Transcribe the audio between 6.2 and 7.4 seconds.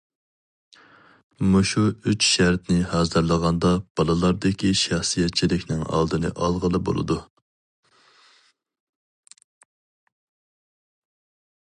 ئالغىلى بولىدۇ.